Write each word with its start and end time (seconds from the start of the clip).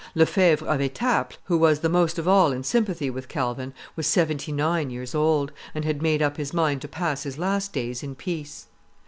Lefevre 0.15 0.65
of 0.65 0.81
Etaples, 0.81 1.37
who 1.43 1.59
was 1.59 1.81
the 1.81 1.87
most 1.87 2.17
of 2.17 2.27
all 2.27 2.51
in 2.51 2.63
sympathy 2.63 3.11
with 3.11 3.27
Calvin, 3.27 3.71
was 3.95 4.07
seventy 4.07 4.51
nine 4.51 4.89
years 4.89 5.13
old, 5.13 5.51
and 5.75 5.85
had 5.85 6.01
made 6.01 6.23
up 6.23 6.37
his 6.37 6.55
mind 6.55 6.81
to 6.81 6.87
pass 6.87 7.21
his 7.21 7.37
last 7.37 7.71
days 7.71 8.01
in 8.01 8.15
peace. 8.15 8.65